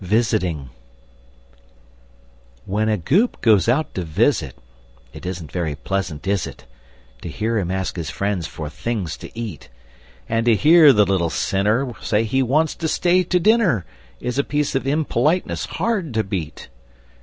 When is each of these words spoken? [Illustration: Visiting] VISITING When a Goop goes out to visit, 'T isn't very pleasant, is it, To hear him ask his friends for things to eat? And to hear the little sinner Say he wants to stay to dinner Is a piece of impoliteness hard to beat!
[Illustration: 0.03 0.17
Visiting] 0.17 0.57
VISITING 0.65 0.69
When 2.65 2.89
a 2.89 2.97
Goop 2.97 3.39
goes 3.41 3.69
out 3.69 3.93
to 3.93 4.01
visit, 4.01 4.57
'T 5.13 5.29
isn't 5.29 5.51
very 5.51 5.75
pleasant, 5.75 6.25
is 6.25 6.47
it, 6.47 6.65
To 7.21 7.29
hear 7.29 7.59
him 7.59 7.69
ask 7.69 7.97
his 7.97 8.09
friends 8.09 8.47
for 8.47 8.67
things 8.67 9.15
to 9.17 9.29
eat? 9.39 9.69
And 10.27 10.47
to 10.47 10.55
hear 10.55 10.91
the 10.91 11.05
little 11.05 11.29
sinner 11.29 11.93
Say 12.01 12.23
he 12.23 12.41
wants 12.41 12.73
to 12.77 12.87
stay 12.87 13.21
to 13.25 13.39
dinner 13.39 13.85
Is 14.19 14.39
a 14.39 14.43
piece 14.43 14.73
of 14.73 14.87
impoliteness 14.87 15.67
hard 15.67 16.15
to 16.15 16.23
beat! 16.23 16.69